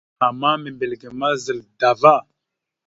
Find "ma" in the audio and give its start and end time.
1.19-1.29